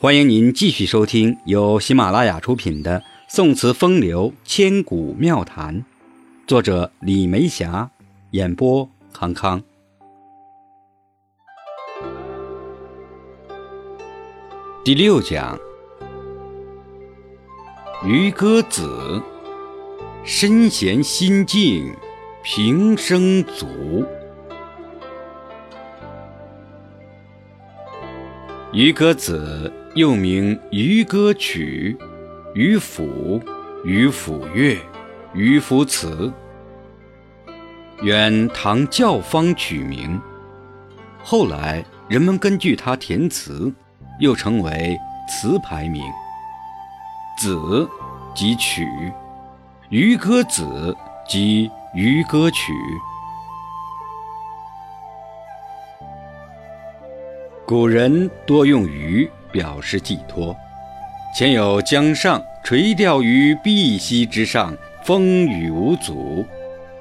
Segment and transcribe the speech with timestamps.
[0.00, 5.80] 欢迎您继续收听由喜马拉雅出品的《宋词风流千古妙谈》，
[6.46, 7.90] 作者李梅霞，
[8.30, 9.60] 演播康康。
[14.84, 15.58] 第六讲，
[18.04, 19.20] 渔歌子，
[20.22, 21.92] 身闲心静，
[22.44, 24.06] 平生足。
[28.78, 31.96] 渔歌子又名《渔歌曲》
[32.54, 33.40] 《渔府》
[33.84, 34.74] 《渔府乐》
[35.34, 36.32] 《渔府词》，
[38.00, 40.20] 原唐教坊曲名，
[41.24, 43.74] 后来人们根据它填词，
[44.20, 44.96] 又称为
[45.28, 46.04] 词牌名。
[47.36, 47.58] 子
[48.32, 48.84] 即曲，
[49.88, 50.62] 《渔歌子》
[51.28, 52.72] 即《渔歌曲》。
[57.68, 60.56] 古人多用鱼表示寄托，
[61.36, 66.46] 前有江上垂钓于碧溪之上，风雨无阻，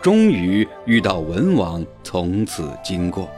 [0.02, 3.30] 终于遇到文王从此经过。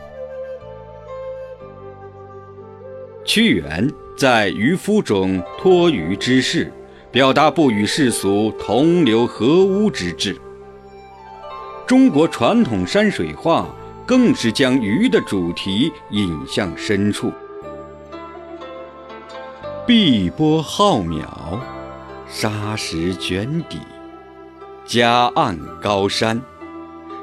[3.23, 6.73] 屈原在《渔夫》中托渔之事，
[7.11, 10.36] 表达不与世俗同流合污之志。
[11.86, 13.70] 中国传统山水画。
[14.10, 17.32] 更是将鱼的主题引向深处。
[19.86, 21.28] 碧波浩渺，
[22.28, 23.78] 沙石卷底，
[24.84, 26.42] 夹岸高山，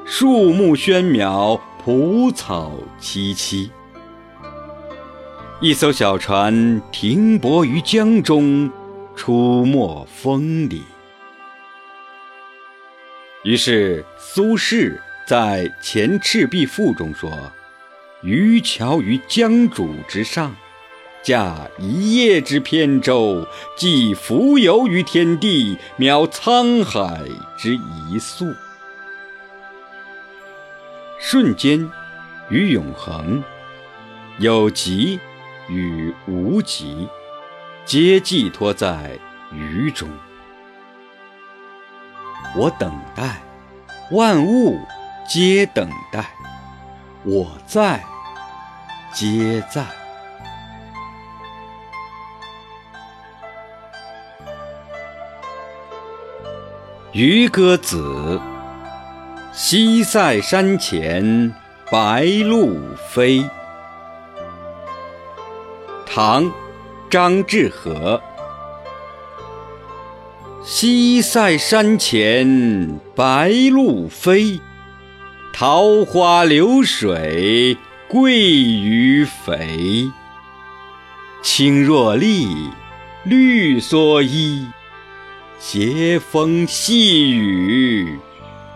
[0.05, 3.69] 树木喧渺，蒲草萋萋。
[5.59, 8.71] 一艘小船停泊于江中，
[9.13, 10.83] 出没风里。
[13.43, 14.97] 于是苏轼。
[15.27, 17.51] 在《前赤壁赋》中说
[18.23, 20.55] ：“渔樵于江渚之上，
[21.21, 27.25] 驾一叶之扁舟，寄蜉蝣于天地，渺沧海
[27.57, 28.45] 之一粟。”
[31.19, 31.91] 瞬间
[32.49, 33.43] 与永恒，
[34.39, 35.19] 有极
[35.67, 37.05] 与无极，
[37.83, 39.19] 皆寄托在
[39.51, 40.07] 鱼中。
[42.55, 43.41] 我等待
[44.11, 44.79] 万物。
[45.27, 46.25] 皆等待，
[47.25, 48.01] 我在，
[49.13, 49.85] 皆在。
[57.11, 58.39] 渔歌子，
[59.51, 61.53] 西塞山前
[61.91, 63.45] 白鹭飞。
[66.05, 66.49] 唐，
[67.09, 68.21] 张志和。
[70.63, 74.61] 西塞山前白鹭飞。
[75.59, 77.75] 桃花流水
[78.07, 78.29] 鳜
[78.79, 80.11] 鱼肥，
[81.41, 82.69] 青箬笠，
[83.23, 84.67] 绿蓑衣，
[85.57, 88.19] 斜风细雨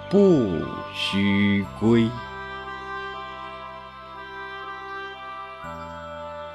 [0.09, 0.59] 不
[0.95, 2.01] 须归。《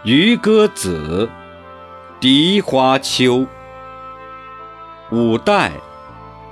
[0.02, 1.30] 渔歌子·
[2.20, 3.36] 荻花秋》，
[5.12, 5.70] 五代，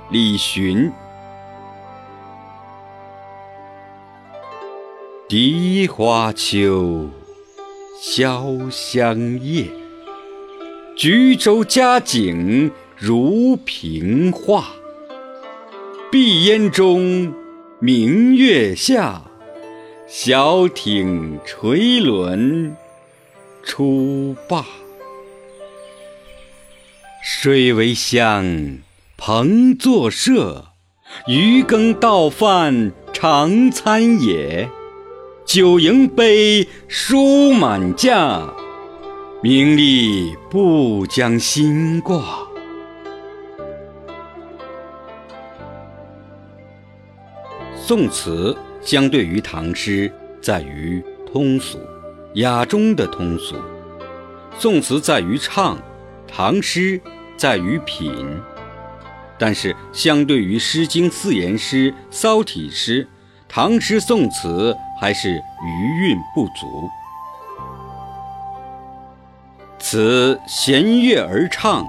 [0.09, 0.89] 李寻。
[5.27, 7.09] 荻花秋，
[7.99, 9.65] 潇湘夜。
[10.95, 14.67] 橘洲佳景如屏画。
[16.11, 17.33] 碧烟中，
[17.79, 19.23] 明月下，
[20.07, 22.75] 小艇垂纶
[23.63, 24.63] 出罢。
[27.23, 28.77] 水为香，
[29.17, 30.67] 朋作舍，
[31.25, 34.69] 渔羹倒饭常餐也。
[35.45, 38.51] 酒盈杯，书满架，
[39.43, 42.39] 名利不将心挂。
[47.75, 50.11] 宋词相对于唐诗，
[50.41, 51.77] 在于通俗，
[52.33, 53.55] 雅中的通俗。
[54.57, 55.77] 宋词在于唱，
[56.27, 56.99] 唐诗
[57.37, 58.11] 在于品。
[59.37, 63.07] 但是，相对于《诗经》四言诗、骚体诗。
[63.47, 66.89] 唐诗宋词还是余韵不足，
[69.77, 71.85] 此弦乐而唱，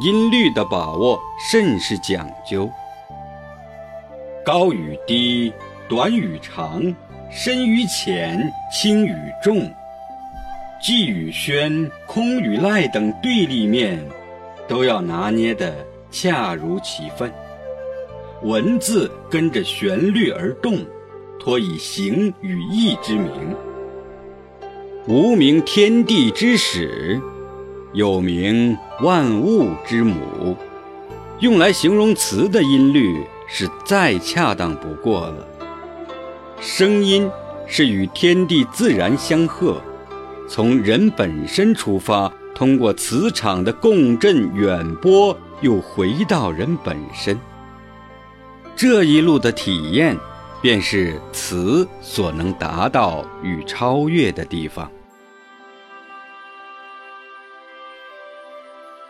[0.00, 1.20] 音律的把握
[1.50, 2.70] 甚是讲究。
[4.44, 5.52] 高与低，
[5.88, 6.80] 短与长，
[7.30, 9.68] 深与浅，轻与重，
[10.80, 13.98] 寂与喧，空与赖等对立面，
[14.68, 17.32] 都要拿捏得恰如其分。
[18.42, 20.78] 文字跟着旋律而动。
[21.38, 23.54] 托以形与意之名，
[25.06, 27.20] 无名天地之始，
[27.92, 30.56] 有名万物之母。
[31.40, 35.46] 用来形容词的音律是再恰当不过了。
[36.60, 37.30] 声音
[37.66, 39.80] 是与天地自然相合，
[40.48, 47.38] 从人本身出发，通过磁场的共振远播，又回到人本身。
[48.74, 50.16] 这一路的体验，
[50.60, 54.90] 便是词所能达到与超越的地方。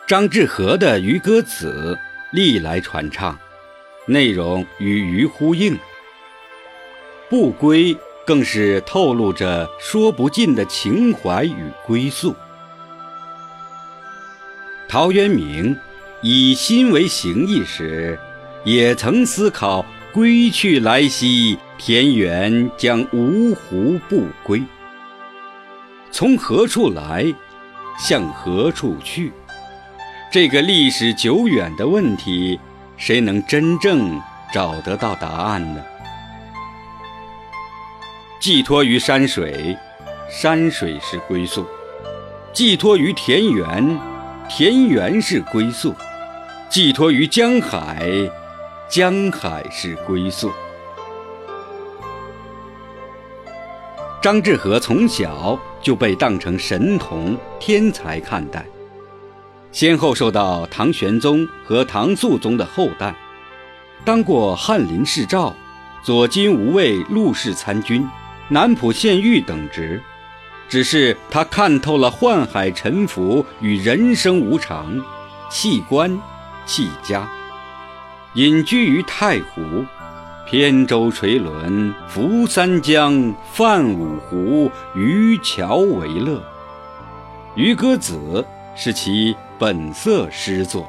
[0.07, 1.99] 张志和的《渔歌子》
[2.37, 3.37] 历来传唱，
[4.07, 5.77] 内容与鱼呼应。
[7.29, 12.35] 不归更是透露着说不尽的情怀与归宿。
[14.89, 15.77] 陶渊明
[16.23, 18.17] 以心为形役时，
[18.63, 19.85] 也曾思考
[20.17, 24.63] “归去来兮，田园将芜湖不归”。
[26.11, 27.27] 从何处来，
[27.99, 29.31] 向何处去？
[30.33, 32.59] 这个历史久远的问题，
[32.97, 34.19] 谁能真正
[34.55, 35.85] 找得到答案呢？
[38.41, 39.77] 寄托于山水，
[40.31, 41.63] 山水是归宿；
[42.55, 43.99] 寄托于田园，
[44.49, 45.93] 田园是归宿；
[46.71, 48.09] 寄托于江海，
[48.89, 50.53] 江海是归宿。
[54.23, 58.65] 张志和从小就被当成神童、天才看待。
[59.73, 63.15] 先后受到唐玄宗和唐肃宗的厚待，
[64.05, 65.53] 当过翰林侍诏、
[66.03, 68.09] 左金吾卫录事参军、
[68.49, 70.01] 南浦县尉等职。
[70.69, 75.01] 只是他看透了宦海沉浮与人生无常，
[75.51, 76.19] 弃官
[76.65, 77.29] 弃家，
[78.37, 79.63] 隐居于太湖，
[80.51, 86.37] 扁舟垂纶，浮三江，泛五湖，渔樵为乐。
[87.57, 88.15] 《渔歌子》
[88.81, 89.35] 是其。
[89.59, 90.87] 本色诗作。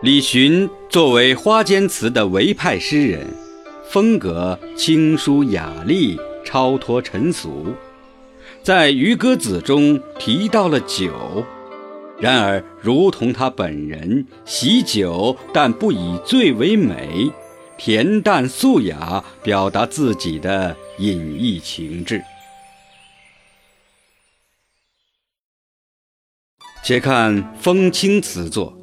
[0.00, 3.26] 李寻作为花间词的唯派诗人，
[3.90, 7.74] 风格清疏雅丽，超脱尘俗。
[8.62, 11.44] 在《渔歌子》中提到了酒，
[12.20, 17.32] 然而如同他本人，喜酒但不以醉为美，
[17.78, 22.22] 恬淡素雅，表达自己的隐逸情致。
[26.82, 28.76] 且看风清词作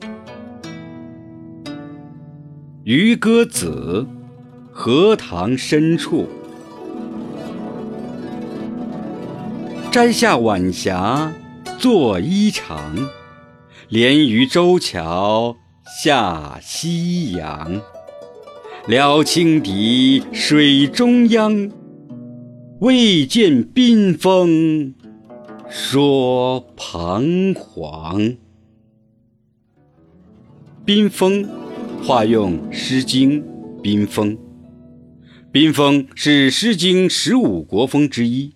[2.84, 4.08] 《渔歌子》，
[4.72, 6.28] 荷塘深处，
[9.92, 11.32] 摘下晚霞
[11.78, 13.08] 做衣裳，
[13.90, 15.56] 连渔舟桥
[16.02, 17.82] 下夕阳，
[18.88, 21.72] 撩轻笛水中央，
[22.80, 24.94] 未见宾风。
[25.70, 28.38] 说彷徨。
[30.86, 31.46] 宾风，
[32.02, 33.42] 化用《诗经·
[33.82, 34.38] 宾风》。
[35.52, 38.54] 宾风是《诗经》十五国风之一。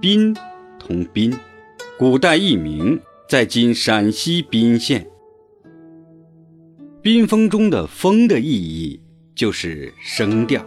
[0.00, 0.36] 冰
[0.78, 1.34] 同宾，
[1.98, 5.04] 古代佚名，在今陕西宾县。
[7.02, 9.00] 宾风中的“风”的意义
[9.34, 10.64] 就是声调，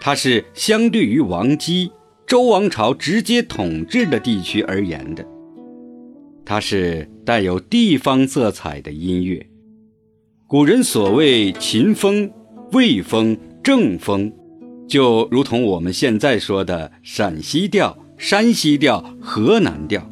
[0.00, 1.92] 它是相对于王姬。
[2.26, 5.26] 周王朝直接统治的地区而言的，
[6.44, 9.46] 它是带有地方色彩的音乐。
[10.46, 12.30] 古人所谓秦风、
[12.72, 14.32] 魏风、郑风，
[14.86, 20.06] 就如同我们现在说的陕西调、山西调、河南调。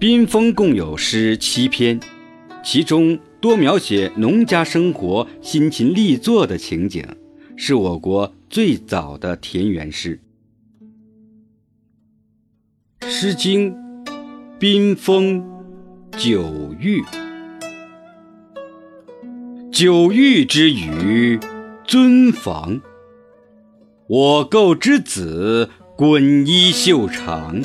[0.00, 1.98] 宾风共有诗七篇，
[2.62, 7.04] 其中多描写农家生活、辛勤力作的情景。
[7.56, 10.20] 是我国最早的田园诗，
[13.08, 13.74] 《诗经·
[14.60, 15.42] 宾风·
[16.16, 17.02] 九域》：
[19.72, 21.40] 九域之鱼，
[21.84, 22.80] 尊房。
[24.06, 27.60] 我构之子，滚衣袖长。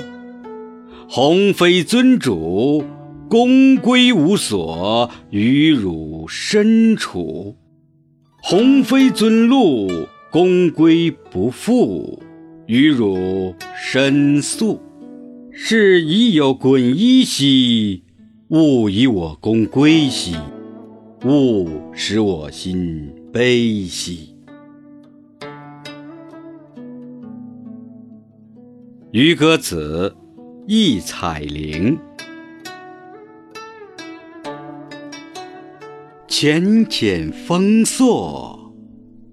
[1.15, 2.84] 鸿飞尊主，
[3.29, 7.55] 公归无所，与汝身处。
[8.41, 9.88] 鸿飞尊禄，
[10.32, 12.20] 公归不复，
[12.65, 14.82] 与汝申诉。
[15.51, 18.01] 是已有滚衣兮，
[18.48, 20.36] 勿以我公归兮，
[21.25, 24.36] 勿使我心悲兮。
[29.12, 30.15] 《渔歌子·
[30.65, 32.00] 忆彩铃》
[36.25, 38.74] 浅浅风朔，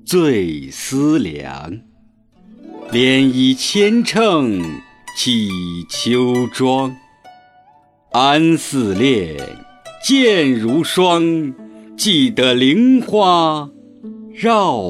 [0.04, 1.72] 醉思量。
[2.90, 4.60] 涟漪千乘
[5.16, 5.48] 起
[5.88, 6.96] 秋庄。
[8.10, 9.36] 安似恋，
[10.04, 11.54] 剑如霜，
[11.96, 13.70] 记得菱花
[14.34, 14.82] 绕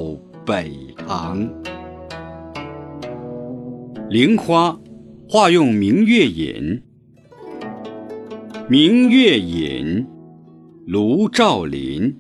[0.46, 0.72] 北
[1.06, 1.46] 堂。
[4.08, 4.79] 菱花，
[5.32, 6.82] 化用明月引。
[8.68, 10.04] 明月引，
[10.88, 12.16] 卢照邻。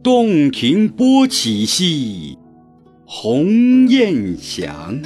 [0.00, 2.38] 洞庭波起兮，
[3.04, 5.02] 鸿雁翔。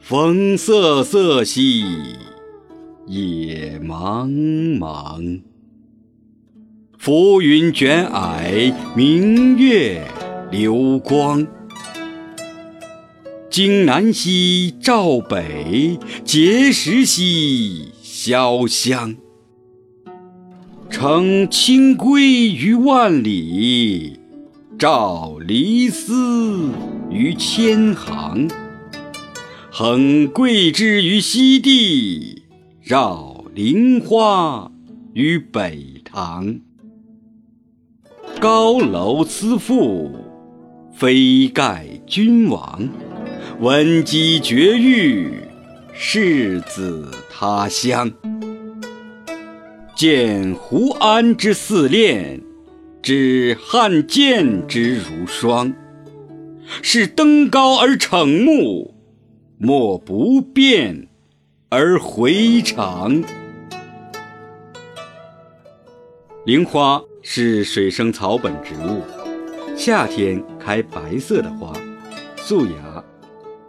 [0.00, 1.82] 风瑟瑟兮，
[3.06, 4.30] 野茫
[4.78, 5.42] 茫。
[6.96, 10.02] 浮云卷霭，明月
[10.50, 11.46] 流光。
[13.56, 19.14] 京南兮照北，碣石兮潇湘。
[20.90, 24.18] 乘清规于万里，
[24.76, 26.68] 照离思
[27.12, 28.50] 于千行。
[29.70, 32.42] 横桂枝于西地，
[32.82, 34.68] 绕菱花
[35.12, 36.58] 于北堂。
[38.40, 40.10] 高楼思妇，
[40.92, 42.88] 飞盖君王。
[43.60, 45.32] 闻鸡绝育，
[45.92, 48.12] 世子他乡。
[49.94, 52.40] 见胡安之似练，
[53.00, 55.72] 知汉奸之如霜。
[56.82, 58.94] 是登高而惩目，
[59.58, 61.08] 莫不变
[61.68, 63.22] 而回肠。
[66.44, 69.02] 菱花是水生草本植物，
[69.76, 71.72] 夏天开白色的花，
[72.36, 73.04] 素雅。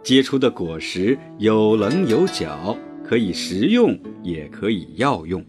[0.06, 5.44] 结出的果实有棱有角，可以食用，也可以药用，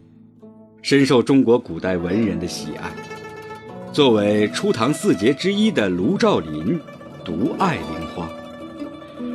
[0.82, 2.90] 深受中国古代文人的喜爱。
[3.92, 6.76] 作为初唐四杰之一的卢照邻，
[7.24, 8.28] 独爱菱花。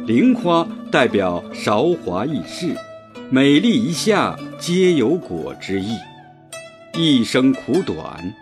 [0.06, 2.76] 菱花代表韶华易逝，
[3.30, 5.96] 美丽一下皆有果之意。
[6.98, 8.36] 一生苦短，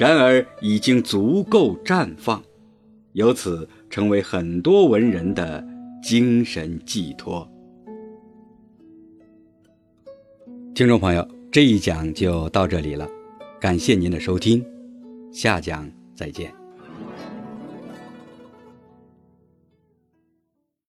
[0.00, 2.42] 然而已经足够绽放，
[3.12, 5.64] 由此成为很多文人的。
[6.04, 7.50] 精神寄托。
[10.74, 13.08] 听众朋友，这一讲就到这里了，
[13.58, 14.62] 感谢您的收听，
[15.32, 16.63] 下讲再见。